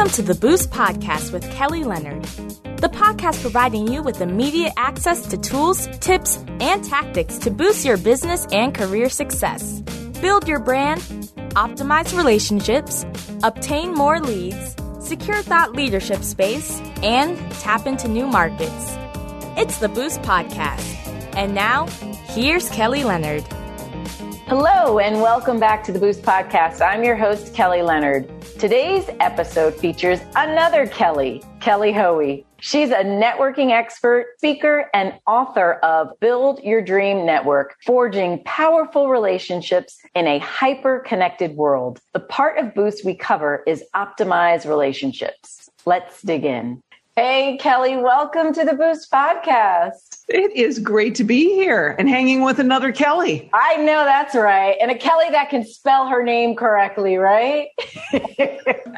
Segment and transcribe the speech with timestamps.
[0.00, 5.26] Welcome to the Boost Podcast with Kelly Leonard, the podcast providing you with immediate access
[5.26, 9.82] to tools, tips, and tactics to boost your business and career success.
[10.22, 11.02] Build your brand,
[11.50, 13.04] optimize relationships,
[13.42, 18.96] obtain more leads, secure thought leadership space, and tap into new markets.
[19.58, 20.96] It's the Boost Podcast.
[21.36, 21.88] And now,
[22.28, 23.42] here's Kelly Leonard.
[24.46, 26.80] Hello, and welcome back to the Boost Podcast.
[26.80, 28.32] I'm your host, Kelly Leonard.
[28.60, 32.44] Today's episode features another Kelly, Kelly Hoey.
[32.58, 39.98] She's a networking expert, speaker, and author of Build Your Dream Network, forging powerful relationships
[40.14, 42.00] in a hyper connected world.
[42.12, 45.70] The part of Boost we cover is optimize relationships.
[45.86, 46.82] Let's dig in.
[47.22, 50.24] Hey, Kelly, welcome to the Boost Podcast.
[50.28, 53.50] It is great to be here and hanging with another Kelly.
[53.52, 54.74] I know that's right.
[54.80, 57.68] And a Kelly that can spell her name correctly, right?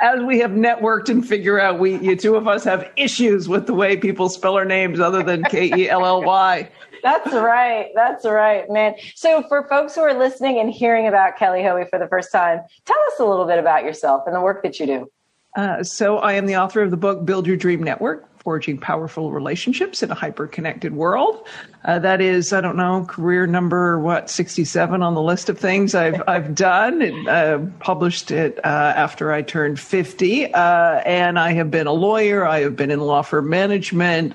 [0.00, 3.66] As we have networked and figure out, we, you two of us have issues with
[3.66, 6.70] the way people spell our names other than K E L L Y.
[7.02, 7.88] That's right.
[7.96, 8.94] That's right, man.
[9.16, 12.60] So, for folks who are listening and hearing about Kelly Hoey for the first time,
[12.84, 15.10] tell us a little bit about yourself and the work that you do.
[15.54, 19.30] Uh, so, I am the author of the book Build Your Dream Network Forging Powerful
[19.30, 21.46] Relationships in a Hyper Connected World.
[21.84, 25.94] Uh, that is, I don't know, career number, what, 67 on the list of things
[25.94, 27.02] I've, I've done.
[27.02, 30.52] It, uh, published it uh, after I turned 50.
[30.54, 30.58] Uh,
[31.04, 34.34] and I have been a lawyer, I have been in law firm management.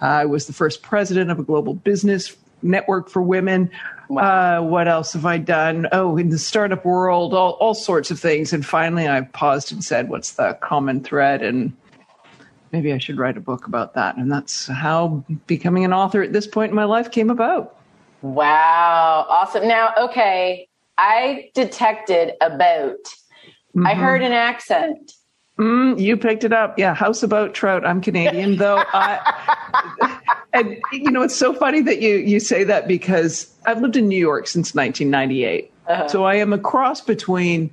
[0.00, 3.70] I was the first president of a global business network for women.
[4.08, 4.58] Wow.
[4.58, 5.86] Uh, what else have I done?
[5.92, 8.52] Oh, in the startup world, all, all sorts of things.
[8.52, 11.42] And finally, I paused and said, what's the common thread?
[11.42, 11.72] And
[12.72, 14.16] maybe I should write a book about that.
[14.16, 17.76] And that's how becoming an author at this point in my life came about.
[18.22, 19.26] Wow.
[19.28, 19.66] Awesome.
[19.68, 23.04] Now, okay, I detected a boat.
[23.76, 23.86] Mm-hmm.
[23.86, 25.12] I heard an accent.
[25.58, 26.78] Mm, you picked it up.
[26.78, 27.86] Yeah, house about trout.
[27.86, 28.82] I'm Canadian, though.
[28.92, 33.96] I, and you know, it's so funny that you you say that because I've lived
[33.96, 35.72] in New York since 1998.
[35.86, 36.08] Uh-huh.
[36.08, 37.70] So I am a cross between,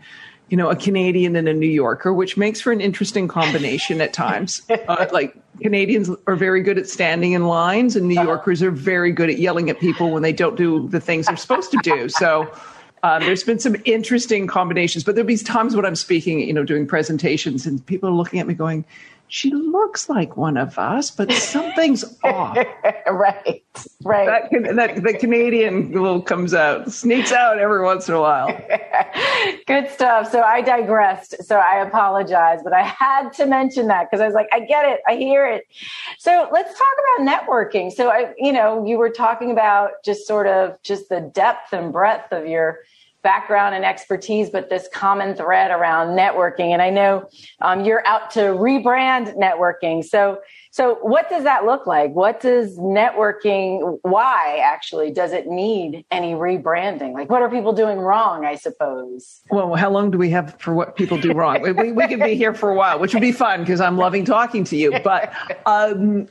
[0.50, 4.14] you know, a Canadian and a New Yorker, which makes for an interesting combination at
[4.14, 4.62] times.
[4.88, 8.28] Uh, like Canadians are very good at standing in lines, and New uh-huh.
[8.28, 11.38] Yorkers are very good at yelling at people when they don't do the things they're
[11.38, 12.10] supposed to do.
[12.10, 12.52] So.
[13.04, 16.64] Um, there's been some interesting combinations, but there'll be times when I'm speaking, you know,
[16.64, 18.86] doing presentations, and people are looking at me going,
[19.30, 22.58] she looks like one of us, but something's off.
[23.08, 23.64] right,
[24.04, 24.50] right.
[24.52, 28.48] That, that, the Canadian little comes out, sneaks out every once in a while.
[29.68, 30.32] Good stuff.
[30.32, 31.44] So I digressed.
[31.44, 34.86] So I apologize, but I had to mention that because I was like, I get
[34.86, 35.66] it, I hear it.
[36.18, 37.92] So let's talk about networking.
[37.92, 41.92] So I, you know, you were talking about just sort of just the depth and
[41.92, 42.80] breadth of your
[43.28, 46.70] background and expertise, but this common thread around networking.
[46.70, 47.28] And I know
[47.60, 50.02] um, you're out to rebrand networking.
[50.02, 50.40] So,
[50.72, 52.14] so what does that look like?
[52.14, 54.00] What does networking?
[54.04, 57.12] Why actually does it need any rebranding?
[57.12, 58.46] Like, what are people doing wrong?
[58.46, 59.42] I suppose.
[59.52, 61.62] Well, how long do we have for what people do wrong?
[61.62, 63.98] we, we, we could be here for a while, which would be fun because I'm
[63.98, 65.02] loving talking to you.
[65.04, 65.34] But
[65.66, 66.30] um,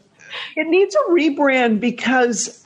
[0.57, 2.65] it needs a rebrand because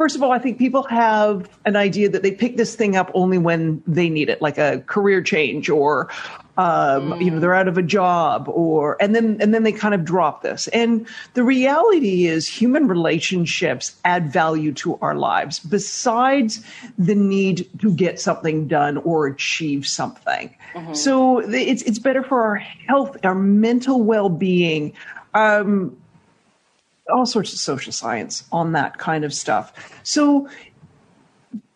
[0.00, 3.10] First of all, I think people have an idea that they pick this thing up
[3.12, 6.08] only when they need it, like a career change or,
[6.56, 7.22] um, mm.
[7.22, 10.02] you know, they're out of a job or, and then, and then they kind of
[10.02, 10.68] drop this.
[10.68, 16.64] And the reality is human relationships add value to our lives besides
[16.96, 20.56] the need to get something done or achieve something.
[20.72, 20.94] Mm-hmm.
[20.94, 24.94] So it's, it's better for our health, our mental well-being.
[25.34, 25.94] Um,
[27.10, 29.72] all sorts of social science on that kind of stuff.
[30.02, 30.48] So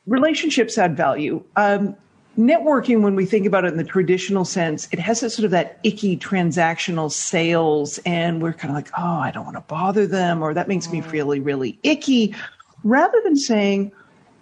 [0.07, 1.43] relationships add value.
[1.57, 1.97] Um,
[2.39, 5.51] networking, when we think about it in the traditional sense, it has a sort of
[5.53, 10.07] that icky transactional sales, and we're kind of like, oh, I don't want to bother
[10.07, 11.13] them, or that makes me mm.
[11.13, 12.35] really, really icky,
[12.83, 13.93] rather than saying,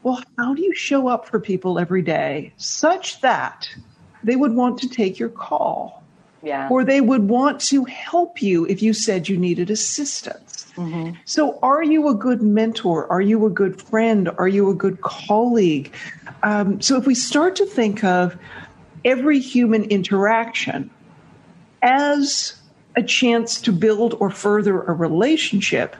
[0.02, 3.68] well, how do you show up for people every day such that
[4.24, 6.01] they would want to take your call?
[6.42, 6.68] Yeah.
[6.68, 10.66] Or they would want to help you if you said you needed assistance.
[10.76, 11.16] Mm-hmm.
[11.24, 13.06] So, are you a good mentor?
[13.12, 14.28] Are you a good friend?
[14.38, 15.92] Are you a good colleague?
[16.42, 18.36] Um, so, if we start to think of
[19.04, 20.90] every human interaction
[21.82, 22.54] as
[22.96, 25.94] a chance to build or further a relationship,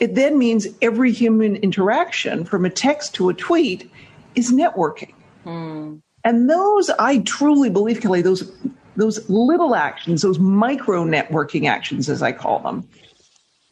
[0.00, 3.90] it then means every human interaction, from a text to a tweet,
[4.34, 5.14] is networking.
[5.44, 6.00] Mm.
[6.24, 8.50] And those, I truly believe, Kelly, those
[8.98, 12.86] those little actions, those micro networking actions, as I call them,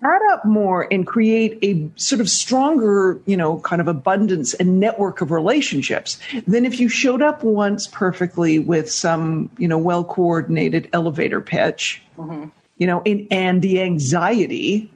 [0.04, 4.78] add up more and create a sort of stronger, you know, kind of abundance and
[4.78, 10.04] network of relationships than if you showed up once perfectly with some, you know, well
[10.04, 12.48] coordinated elevator pitch, mm-hmm.
[12.76, 14.90] you know, in, and the anxiety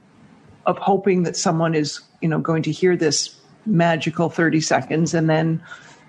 [0.65, 3.35] of hoping that someone is, you know, going to hear this
[3.65, 5.61] magical 30 seconds and then,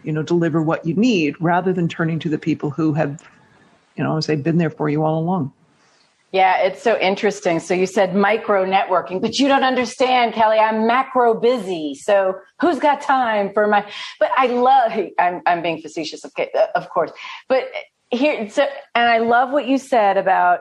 [0.05, 3.21] you know, deliver what you need rather than turning to the people who have,
[3.97, 5.53] you know, as they've been there for you all along.
[6.33, 7.61] Yeah, it's so interesting.
[7.61, 10.59] So you said micro networking, but you don't understand, Kelly.
[10.59, 11.95] I'm macro busy.
[11.95, 13.87] So who's got time for my?
[14.19, 14.93] But I love.
[15.19, 17.13] I'm I'm being facetious, of uh, of course.
[17.49, 17.71] But
[18.11, 20.61] here, so and I love what you said about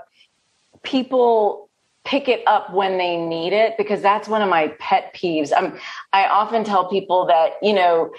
[0.84, 1.70] people
[2.04, 5.52] pick it up when they need it because that's one of my pet peeves.
[5.52, 5.78] Um,
[6.14, 8.12] I often tell people that, you know,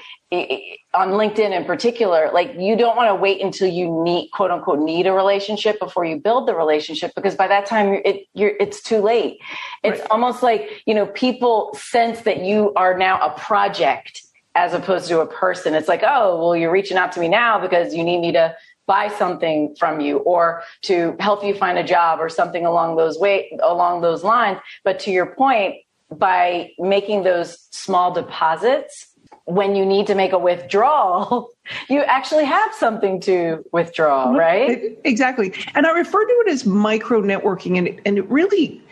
[0.94, 4.79] on LinkedIn in particular, like you don't want to wait until you need quote unquote
[4.79, 8.82] need a relationship before you build the relationship because by that time it, you're, it's
[8.82, 9.38] too late.
[9.82, 10.11] It's right.
[10.11, 14.23] almost like, you know, people sense that you are now a project
[14.55, 15.75] as opposed to a person.
[15.75, 18.55] It's like, oh, well, you're reaching out to me now because you need me to
[18.87, 23.19] buy something from you or to help you find a job or something along those
[23.19, 24.58] way along those lines.
[24.84, 25.76] But to your point
[26.11, 29.08] by making those small deposits
[29.44, 31.50] when you need to make a withdrawal
[31.88, 34.96] you actually have something to withdraw right.
[35.05, 35.52] exactly.
[35.75, 38.82] And i refer to it as micro networking and and it really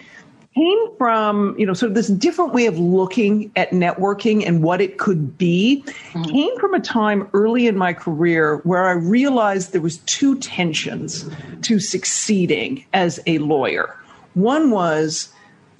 [0.54, 4.80] came from, you know, sort of this different way of looking at networking and what
[4.80, 6.22] it could be mm-hmm.
[6.24, 11.28] came from a time early in my career where I realized there was two tensions
[11.62, 13.96] to succeeding as a lawyer.
[14.34, 15.32] One was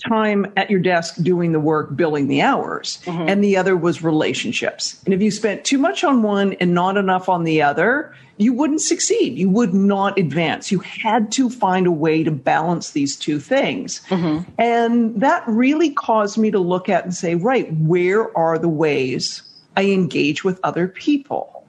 [0.08, 3.28] time at your desk doing the work, billing the hours, mm-hmm.
[3.28, 5.00] and the other was relationships.
[5.04, 8.54] And if you spent too much on one and not enough on the other, you
[8.54, 9.36] wouldn't succeed.
[9.36, 10.72] You would not advance.
[10.72, 14.00] You had to find a way to balance these two things.
[14.08, 14.50] Mm-hmm.
[14.58, 19.42] And that really caused me to look at and say, right, where are the ways
[19.76, 21.66] I engage with other people?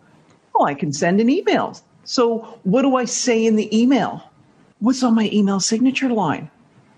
[0.56, 1.78] Well, I can send an email.
[2.06, 4.24] So, what do I say in the email?
[4.80, 6.50] What's on my email signature line?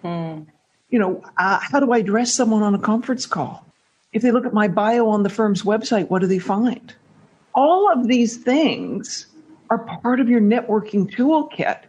[0.04, 0.46] Mm.
[0.94, 3.66] You know, uh, how do I address someone on a conference call?
[4.12, 6.94] If they look at my bio on the firm's website, what do they find?
[7.56, 9.25] All of these things
[9.72, 11.80] are part of your networking toolkit.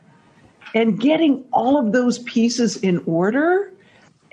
[0.74, 3.70] And getting all of those pieces in order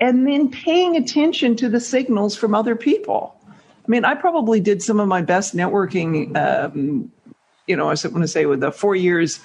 [0.00, 3.36] and then paying attention to the signals from other people.
[3.46, 7.12] I mean, I probably did some of my best networking, um,
[7.66, 9.38] you know, I want to say with the four years.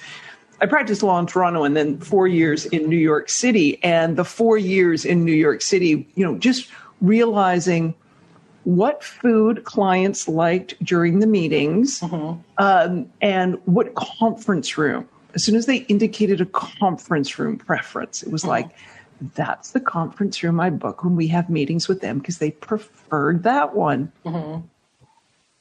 [0.60, 3.82] I practiced law in Toronto and then four years in New York City.
[3.82, 6.70] And the four years in New York City, you know, just
[7.00, 7.94] realizing–
[8.68, 12.38] what food clients liked during the meetings mm-hmm.
[12.58, 15.08] um, and what conference room.
[15.34, 18.50] As soon as they indicated a conference room preference, it was mm-hmm.
[18.50, 18.70] like,
[19.34, 23.42] that's the conference room I book when we have meetings with them because they preferred
[23.44, 24.12] that one.
[24.26, 24.66] Mm-hmm.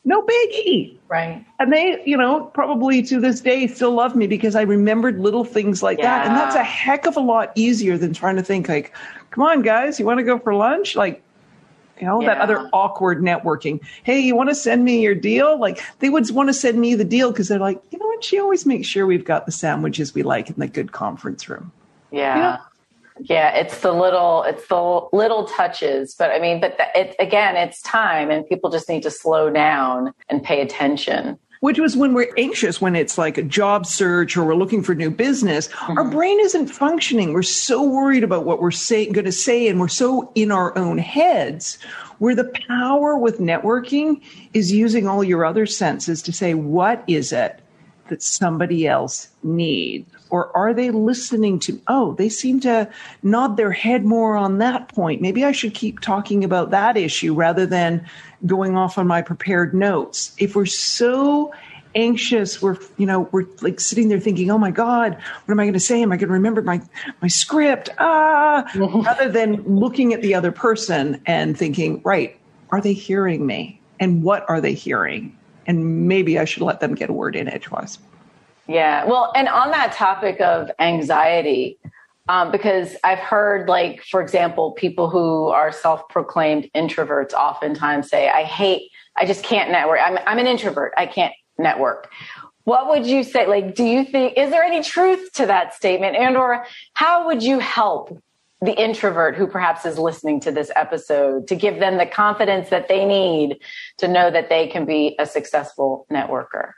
[0.07, 0.95] No biggie.
[1.09, 1.45] Right.
[1.59, 5.43] And they, you know, probably to this day still love me because I remembered little
[5.43, 6.19] things like yeah.
[6.19, 6.27] that.
[6.27, 8.93] And that's a heck of a lot easier than trying to think like,
[9.31, 10.95] come on, guys, you want to go for lunch?
[10.95, 11.21] Like,
[11.99, 12.35] you know, yeah.
[12.35, 13.81] that other awkward networking.
[14.03, 15.59] Hey, you want to send me your deal?
[15.59, 18.23] Like they would want to send me the deal because they're like, you know what?
[18.23, 21.69] She always makes sure we've got the sandwiches we like in the good conference room.
[22.11, 22.35] Yeah.
[22.35, 22.63] You know?
[23.21, 27.55] Yeah, it's the little, it's the little touches, but I mean, but the, it, again,
[27.55, 31.37] it's time, and people just need to slow down and pay attention.
[31.59, 34.93] Which was when we're anxious when it's like a job search or we're looking for
[34.93, 35.97] new business mm-hmm.
[35.97, 37.33] our brain isn't functioning.
[37.33, 40.77] We're so worried about what we're say, going to say and we're so in our
[40.77, 41.79] own heads
[42.19, 44.21] where the power with networking
[44.53, 47.59] is using all your other senses to say what is it
[48.09, 52.89] that somebody else needs or are they listening to oh they seem to
[53.23, 55.21] nod their head more on that point.
[55.21, 58.05] Maybe i should keep talking about that issue rather than
[58.45, 60.33] going off on my prepared notes.
[60.37, 61.53] If we're so
[61.95, 65.63] anxious we're you know we're like sitting there thinking oh my god what am i
[65.63, 66.01] going to say?
[66.01, 66.81] Am i going to remember my
[67.21, 67.89] my script?
[67.97, 68.69] Ah!
[68.75, 72.37] Rather than looking at the other person and thinking right
[72.69, 73.79] are they hearing me?
[73.99, 75.35] And what are they hearing
[75.67, 77.99] and maybe i should let them get a word in edgewise
[78.67, 79.05] yeah.
[79.05, 81.79] Well, and on that topic of anxiety,
[82.29, 88.29] um, because I've heard, like, for example, people who are self proclaimed introverts oftentimes say,
[88.29, 89.99] I hate, I just can't network.
[90.03, 90.93] I'm, I'm an introvert.
[90.97, 92.11] I can't network.
[92.65, 93.47] What would you say?
[93.47, 96.17] Like, do you think, is there any truth to that statement?
[96.17, 98.21] And, or how would you help
[98.61, 102.87] the introvert who perhaps is listening to this episode to give them the confidence that
[102.87, 103.59] they need
[103.97, 106.71] to know that they can be a successful networker?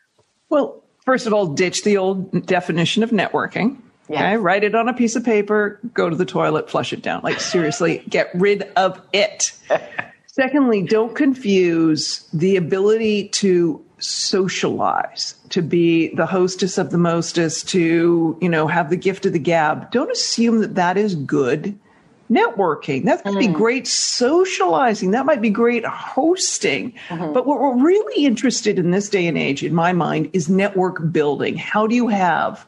[0.50, 3.78] Well, first of all, ditch the old definition of networking.
[4.10, 4.22] Yes.
[4.22, 7.22] Okay, write it on a piece of paper, go to the toilet, flush it down.
[7.24, 9.54] Like, seriously, get rid of it.
[10.26, 18.38] Secondly, don't confuse the ability to socialize, to be the hostess of the mostest, to,
[18.42, 19.92] you know, have the gift of the gab.
[19.92, 21.78] Don't assume that that is good
[22.30, 23.06] networking.
[23.06, 23.40] That might mm.
[23.40, 25.12] be great socializing.
[25.12, 26.94] That might be great hosting.
[27.10, 27.34] Mm-hmm.
[27.34, 31.12] But what we're really interested in this day and age, in my mind, is network
[31.12, 31.58] building.
[31.58, 32.66] How do you have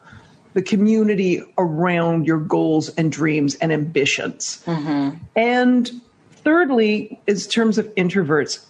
[0.54, 4.62] the community around your goals and dreams and ambitions?
[4.66, 5.16] Mm-hmm.
[5.36, 5.90] And
[6.32, 8.64] thirdly, in terms of introverts,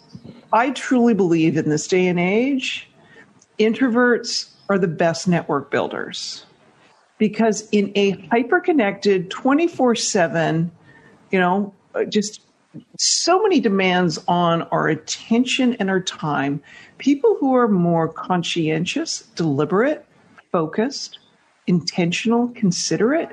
[0.53, 2.89] I truly believe in this day and age,
[3.59, 6.45] introverts are the best network builders
[7.19, 10.71] because in a hyper connected 24 7
[11.33, 11.75] you know,
[12.09, 12.43] just
[12.99, 16.63] so many demands on our attention and our time.
[16.99, 20.07] People who are more conscientious, deliberate,
[20.53, 21.19] focused,
[21.67, 23.31] intentional, considerate,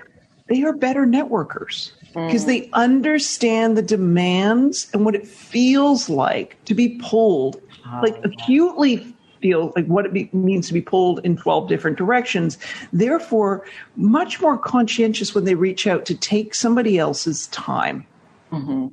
[0.48, 6.74] they are better networkers because they understand the demands and what it feels like to
[6.74, 11.38] be pulled, oh, like acutely feel like what it be, means to be pulled in
[11.38, 12.58] 12 different directions.
[12.92, 18.06] Therefore, much more conscientious when they reach out to take somebody else's time.
[18.52, 18.88] Mm-hmm.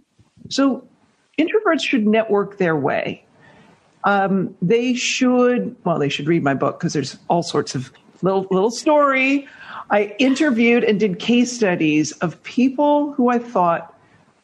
[0.49, 0.87] So,
[1.39, 3.25] introverts should network their way.
[4.05, 7.91] Um, they should, well, they should read my book because there's all sorts of
[8.23, 9.49] little little story.
[9.91, 13.95] I interviewed and did case studies of people who I thought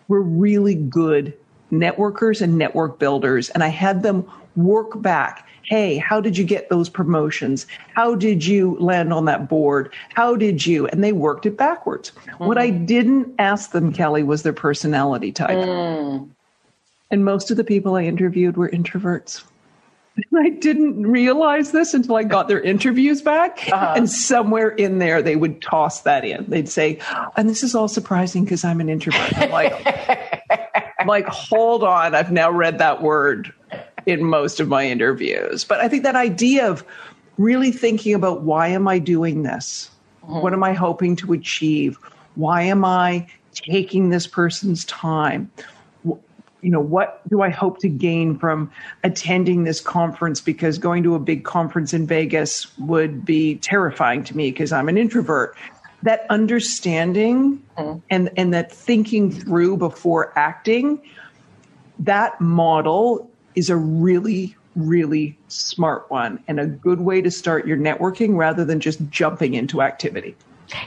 [0.08, 1.34] were really good
[1.72, 6.68] networkers and network builders, and I had them work back Hey, how did you get
[6.68, 7.66] those promotions?
[7.94, 9.92] How did you land on that board?
[10.14, 10.86] How did you?
[10.88, 12.10] And they worked it backwards.
[12.10, 12.46] Mm-hmm.
[12.46, 15.56] What I didn't ask them, Kelly, was their personality type.
[15.56, 16.28] Mm.
[17.10, 19.44] And most of the people I interviewed were introverts.
[20.16, 23.68] And I didn't realize this until I got their interviews back.
[23.72, 23.94] Uh-huh.
[23.96, 26.44] And somewhere in there, they would toss that in.
[26.48, 26.98] They'd say,
[27.36, 29.36] and this is all surprising because I'm an introvert.
[29.36, 30.42] I'm like,
[30.98, 32.14] I'm like, hold on.
[32.14, 33.52] I've now read that word
[34.06, 35.64] in most of my interviews.
[35.64, 36.84] But I think that idea of
[37.38, 39.90] really thinking about why am I doing this?
[40.24, 40.40] Mm-hmm.
[40.40, 41.98] What am I hoping to achieve?
[42.34, 45.50] Why am I taking this person's time?
[46.62, 48.70] You know, what do I hope to gain from
[49.04, 50.40] attending this conference?
[50.40, 54.88] Because going to a big conference in Vegas would be terrifying to me because I'm
[54.88, 55.56] an introvert.
[56.02, 57.98] That understanding mm-hmm.
[58.10, 61.00] and, and that thinking through before acting,
[61.98, 67.76] that model is a really, really smart one and a good way to start your
[67.76, 70.36] networking rather than just jumping into activity.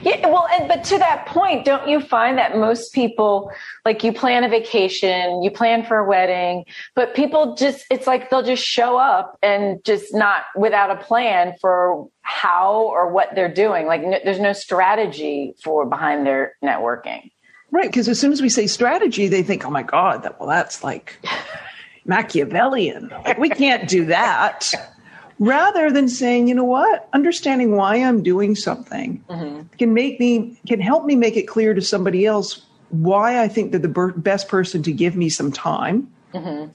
[0.02, 3.50] Yeah, well, and, but to that point, don't you find that most people,
[3.84, 6.64] like you plan a vacation, you plan for a wedding,
[6.94, 11.54] but people just, it's like they'll just show up and just not without a plan
[11.60, 13.86] for how or what they're doing.
[13.86, 17.30] Like n- there's no strategy for behind their networking.
[17.70, 17.88] Right.
[17.88, 20.84] Because as soon as we say strategy, they think, oh my God, that, well, that's
[20.84, 21.18] like
[22.04, 23.10] Machiavellian.
[23.24, 24.72] Like, we can't do that.
[25.38, 29.66] Rather than saying, you know what, understanding why I'm doing something mm-hmm.
[29.76, 33.70] can make me, can help me make it clear to somebody else why I think
[33.70, 36.10] they're the best person to give me some time.
[36.32, 36.70] Mm-hmm.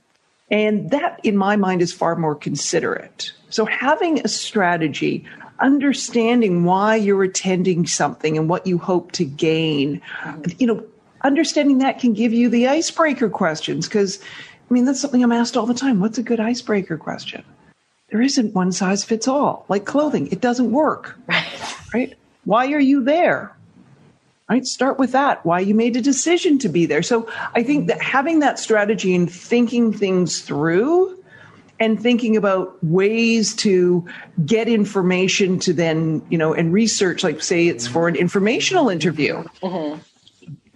[0.51, 3.31] And that, in my mind, is far more considerate.
[3.49, 5.25] So having a strategy,
[5.59, 10.51] understanding why you're attending something and what you hope to gain, mm-hmm.
[10.59, 10.83] you know,
[11.23, 14.19] understanding that can give you the icebreaker questions because
[14.69, 15.99] I mean, that's something I'm asked all the time.
[15.99, 17.43] What's a good icebreaker question?
[18.11, 19.65] There isn't one size fits all.
[19.69, 21.17] Like clothing, it doesn't work.
[21.27, 21.47] Right.
[21.93, 22.17] Right?
[22.45, 23.55] Why are you there?
[24.49, 24.65] Right?
[24.65, 25.45] Start with that.
[25.45, 27.03] Why you made a decision to be there.
[27.03, 31.17] So I think that having that strategy and thinking things through
[31.79, 34.05] and thinking about ways to
[34.45, 39.43] get information to then, you know, and research, like say it's for an informational interview.
[39.63, 39.99] Mm-hmm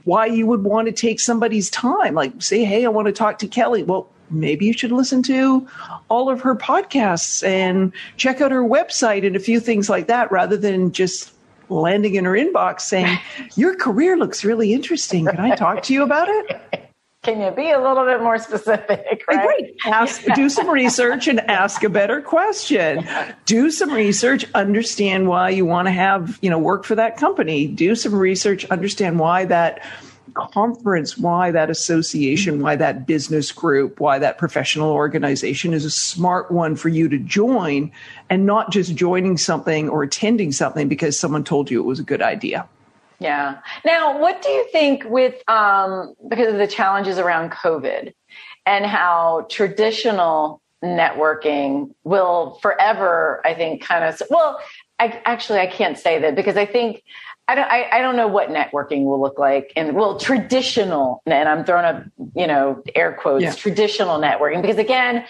[0.05, 2.13] why you would want to take somebody's time.
[2.13, 3.83] Like, say, hey, I want to talk to Kelly.
[3.83, 5.67] Well, maybe you should listen to
[6.09, 10.31] all of her podcasts and check out her website and a few things like that
[10.31, 11.31] rather than just
[11.69, 13.17] landing in her inbox saying,
[13.55, 15.25] Your career looks really interesting.
[15.25, 16.81] Can I talk to you about it?
[17.25, 19.23] Can you be a little bit more specific?
[19.27, 19.47] Right.
[19.47, 19.75] Great.
[19.87, 23.03] Ask, do some research and ask a better question.
[23.45, 24.45] Do some research.
[24.53, 27.65] Understand why you want to have you know work for that company.
[27.65, 28.65] Do some research.
[28.65, 29.83] Understand why that
[30.35, 36.51] conference, why that association, why that business group, why that professional organization is a smart
[36.51, 37.91] one for you to join,
[38.29, 42.03] and not just joining something or attending something because someone told you it was a
[42.03, 42.67] good idea.
[43.19, 43.59] Yeah.
[43.85, 48.13] Now, what do you think with um, because of the challenges around COVID
[48.65, 54.59] and how traditional networking will forever, I think, kind of well,
[54.99, 57.03] I actually I can't say that because I think
[57.47, 61.47] I don't, I, I, don't know what networking will look like and well traditional and
[61.47, 62.03] i'm throwing up
[62.35, 63.53] you know air quotes yeah.
[63.53, 65.25] traditional networking because again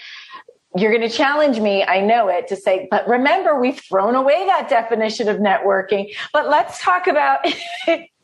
[0.76, 4.46] you're going to challenge me i know it to say but remember we've thrown away
[4.46, 7.40] that definition of networking but let's talk about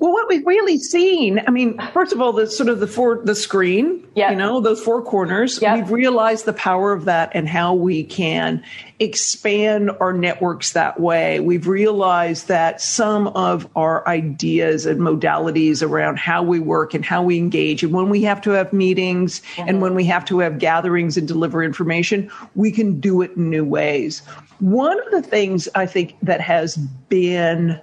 [0.00, 3.20] Well, what we've really seen, I mean, first of all, the sort of the four,
[3.22, 4.30] the screen, yep.
[4.30, 5.76] you know, those four corners, yep.
[5.76, 8.64] we've realized the power of that and how we can
[8.98, 11.38] expand our networks that way.
[11.40, 17.22] We've realized that some of our ideas and modalities around how we work and how
[17.22, 19.68] we engage and when we have to have meetings mm-hmm.
[19.68, 23.50] and when we have to have gatherings and deliver information, we can do it in
[23.50, 24.22] new ways.
[24.60, 27.78] One of the things I think that has been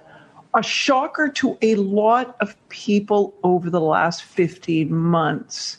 [0.58, 5.78] a shocker to a lot of people over the last 15 months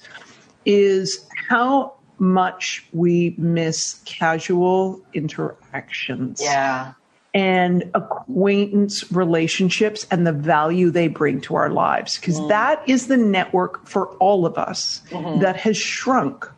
[0.66, 6.40] is how much we miss casual interactions.
[6.42, 6.94] Yeah.
[7.34, 12.18] And acquaintance relationships and the value they bring to our lives.
[12.18, 12.48] Because mm.
[12.48, 15.42] that is the network for all of us mm-hmm.
[15.42, 16.50] that has shrunk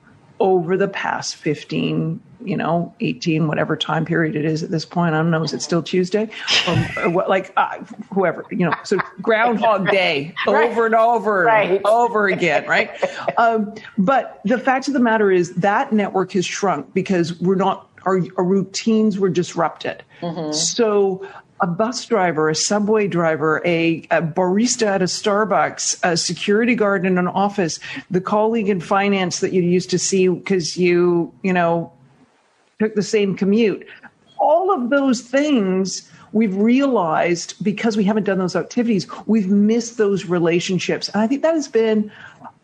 [0.42, 5.14] over the past 15 you know 18 whatever time period it is at this point
[5.14, 6.28] i don't know is it still tuesday
[6.68, 7.78] or, or what like uh,
[8.12, 10.72] whoever you know so groundhog day right.
[10.72, 11.70] over and over right.
[11.70, 12.90] and over again right
[13.38, 17.88] um, but the fact of the matter is that network has shrunk because we're not
[18.08, 20.52] our, our routines were disrupted mm-hmm.
[20.52, 21.24] so
[21.62, 27.06] a bus driver, a subway driver, a, a, barista at a Starbucks, a security guard
[27.06, 31.54] in an office, the colleague in finance that you used to see because you, you
[31.54, 31.94] know,
[32.80, 33.88] took the same commute.
[34.40, 40.26] All of those things we've realized because we haven't done those activities, we've missed those
[40.26, 41.10] relationships.
[41.10, 42.12] And I think that has been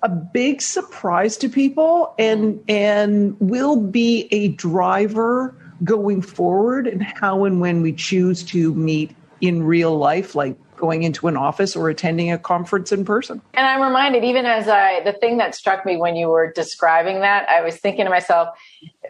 [0.01, 7.45] a big surprise to people and and will be a driver going forward and how
[7.45, 11.89] and when we choose to meet in real life, like going into an office or
[11.89, 13.41] attending a conference in person.
[13.53, 17.21] And I'm reminded, even as I, the thing that struck me when you were describing
[17.21, 18.49] that, I was thinking to myself,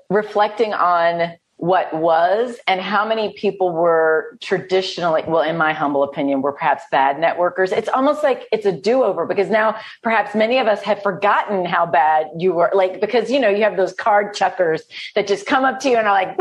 [0.09, 6.41] reflecting on what was and how many people were traditionally well in my humble opinion
[6.41, 7.71] were perhaps bad networkers.
[7.71, 11.85] It's almost like it's a do-over because now perhaps many of us have forgotten how
[11.85, 14.83] bad you were like because you know you have those card chuckers
[15.15, 16.37] that just come up to you and are like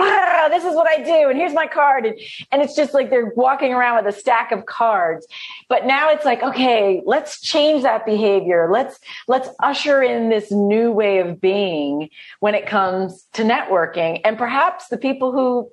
[0.51, 2.19] this is what i do and here's my card and,
[2.53, 5.27] and it's just like they're walking around with a stack of cards.
[5.69, 8.69] But now it's like okay let's change that behavior.
[8.71, 12.11] Let's let's usher in this new way of being
[12.41, 14.21] when it comes to networking.
[14.25, 15.71] And perhaps the people who,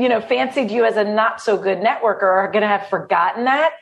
[0.00, 3.44] you know, fancied you as a not so good networker are going to have forgotten
[3.44, 3.72] that.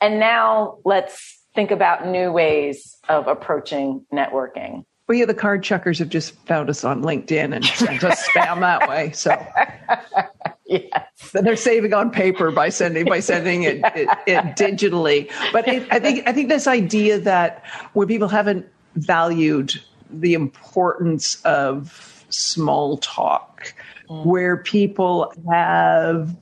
[0.00, 4.84] And now let's think about new ways of approaching networking.
[5.06, 8.60] Well, yeah, the card chuckers have just found us on LinkedIn and sent us spam
[8.60, 9.12] that way.
[9.12, 9.30] So
[10.66, 10.90] yes.
[11.32, 15.30] they're saving on paper by sending by sending it, it, it digitally.
[15.52, 17.62] But it, I think I think this idea that
[17.92, 19.74] when people haven't valued
[20.10, 23.74] the importance of small talk.
[24.08, 26.36] Where people have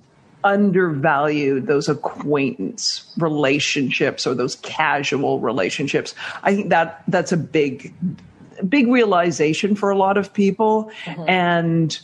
[0.44, 6.14] undervalued those acquaintance relationships or those casual relationships.
[6.42, 7.94] I think that that's a big,
[8.68, 10.90] big realization for a lot of people.
[11.04, 11.28] Mm-hmm.
[11.28, 12.00] And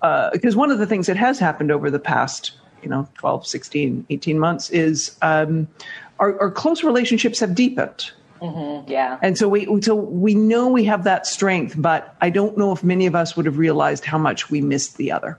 [0.00, 3.46] because uh, one of the things that has happened over the past, you know, 12,
[3.46, 5.68] 16, 18 months is um,
[6.18, 8.12] our, our close relationships have deepened.
[8.40, 9.18] Mm-hmm, yeah.
[9.22, 12.84] And so we so we know we have that strength, but I don't know if
[12.84, 15.38] many of us would have realized how much we missed the other.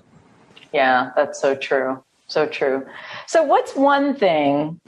[0.74, 2.04] Yeah, that's so true.
[2.28, 2.86] So true.
[3.28, 4.80] So what's one thing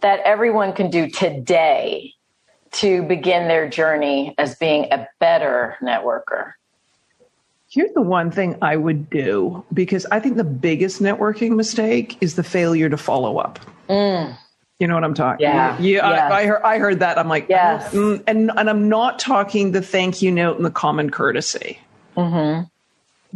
[0.00, 2.14] that everyone can do today
[2.72, 6.52] to begin their journey as being a better networker?
[7.70, 12.34] Here's the one thing I would do because I think the biggest networking mistake is
[12.34, 13.60] the failure to follow up.
[13.88, 14.36] Mm.
[14.80, 15.44] You know what I'm talking?
[15.44, 15.78] Yeah.
[15.78, 16.08] Yeah.
[16.08, 16.62] I, I, heard.
[16.62, 17.18] I heard that.
[17.18, 17.92] I'm like, yes.
[17.92, 21.78] Mm, and and I'm not talking the thank you note and the common courtesy.
[22.16, 22.64] Mm-hmm.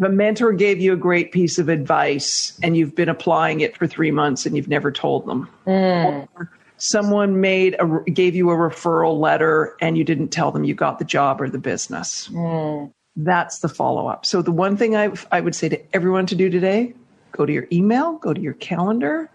[0.02, 3.86] The mentor gave you a great piece of advice, and you've been applying it for
[3.86, 5.48] three months, and you've never told them.
[5.66, 6.26] Mm.
[6.78, 10.98] someone made a gave you a referral letter, and you didn't tell them you got
[10.98, 12.28] the job or the business.
[12.28, 12.90] Mm.
[13.16, 14.24] That's the follow up.
[14.24, 16.94] So the one thing I I would say to everyone to do today:
[17.32, 19.30] go to your email, go to your calendar,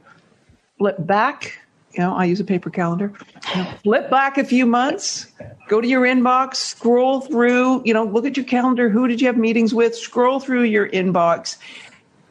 [0.80, 1.60] flip back
[1.94, 3.14] you know, I use a paper calendar.
[3.56, 5.28] You know, flip back a few months,
[5.68, 8.90] go to your inbox, scroll through, you know, look at your calendar.
[8.90, 9.96] Who did you have meetings with?
[9.96, 11.58] Scroll through your inbox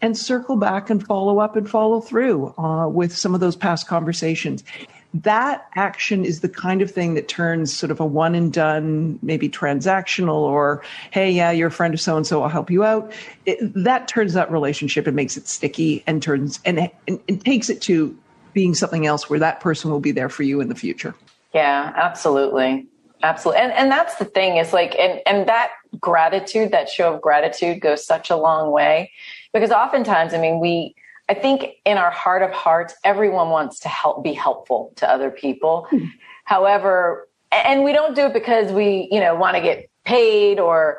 [0.01, 3.89] and circle back and follow up and follow through uh, with some of those past
[3.89, 4.63] conversations.
[5.15, 9.19] That action is the kind of thing that turns sort of a one and done,
[9.23, 12.85] maybe transactional, or hey, yeah, you're a friend of so and so, I'll help you
[12.85, 13.11] out.
[13.47, 17.71] It, that turns that relationship and makes it sticky and turns and, and, and takes
[17.71, 18.17] it to
[18.59, 21.15] being something else where that person will be there for you in the future.
[21.55, 22.89] Yeah, absolutely.
[23.23, 23.63] Absolutely.
[23.63, 27.81] And and that's the thing is like and and that gratitude, that show of gratitude
[27.81, 29.13] goes such a long way
[29.53, 30.97] because oftentimes, I mean, we
[31.29, 35.31] I think in our heart of hearts, everyone wants to help be helpful to other
[35.31, 35.87] people.
[35.91, 36.07] Hmm.
[36.43, 40.99] However, and we don't do it because we, you know, want to get paid or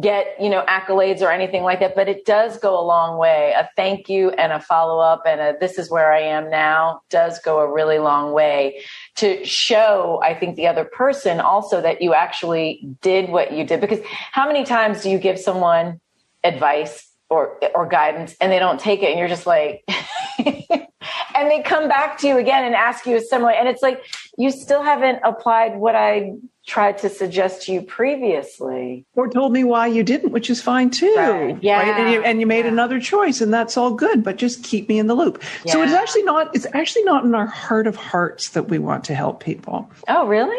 [0.00, 3.52] get, you know, accolades or anything like that, but it does go a long way.
[3.56, 7.00] A thank you and a follow up and a this is where I am now
[7.10, 8.82] does go a really long way
[9.16, 13.80] to show, I think, the other person also that you actually did what you did.
[13.80, 14.00] Because
[14.32, 16.00] how many times do you give someone
[16.44, 19.82] advice or or guidance and they don't take it and you're just like
[20.38, 24.04] and they come back to you again and ask you a similar and it's like
[24.36, 26.32] you still haven't applied what I
[26.66, 30.88] tried to suggest to you previously or told me why you didn't which is fine
[30.88, 31.62] too right.
[31.62, 32.00] yeah right?
[32.00, 32.70] and, you, and you made yeah.
[32.70, 35.72] another choice and that's all good but just keep me in the loop yeah.
[35.72, 39.04] so it's actually not it's actually not in our heart of hearts that we want
[39.04, 40.58] to help people oh really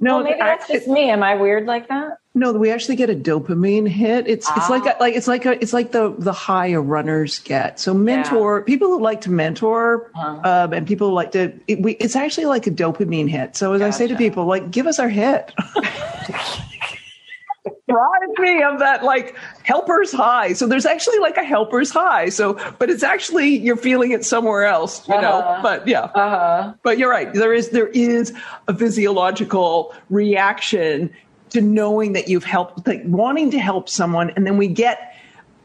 [0.00, 3.10] no well, maybe that's just me am i weird like that no, we actually get
[3.10, 4.28] a dopamine hit.
[4.28, 4.54] It's ah.
[4.56, 7.80] it's like a, like it's like a, it's like the the high a runners get.
[7.80, 8.64] So mentor yeah.
[8.64, 10.64] people who like to mentor uh-huh.
[10.64, 13.56] um, and people who like to it, we, it's actually like a dopamine hit.
[13.56, 13.88] So as gotcha.
[13.88, 15.52] I say to people, like give us our hit.
[17.88, 20.52] Remind me of that like helper's high.
[20.52, 22.28] So there's actually like a helper's high.
[22.28, 25.22] So, but it's actually you're feeling it somewhere else, you uh-huh.
[25.22, 25.62] know.
[25.62, 26.74] But yeah, uh-huh.
[26.82, 27.32] but you're right.
[27.32, 28.34] There is there is
[28.68, 31.10] a physiological reaction
[31.50, 35.14] to knowing that you've helped, like wanting to help someone, and then we get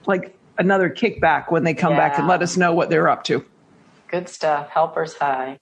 [0.06, 2.10] like another kickback when they come yeah.
[2.10, 3.46] back and let us know what they're up to.
[4.08, 4.70] Good stuff.
[4.70, 5.58] Helpers high.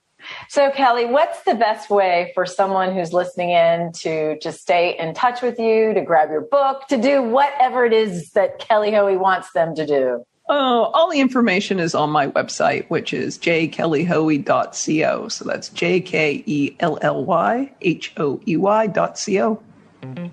[0.49, 5.13] So, Kelly, what's the best way for someone who's listening in to just stay in
[5.13, 9.17] touch with you, to grab your book, to do whatever it is that Kelly Hoey
[9.17, 10.25] wants them to do?
[10.49, 15.27] Oh, all the information is on my website, which is jkellyhoey.co.
[15.29, 19.63] So that's J K E L L Y H O E Y dot co.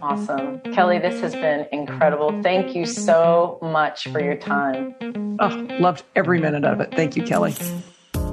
[0.01, 0.61] Awesome.
[0.73, 2.43] Kelly, this has been incredible.
[2.43, 4.95] Thank you so much for your time.
[5.39, 6.93] Oh, loved every minute of it.
[6.95, 7.55] Thank you, Kelly.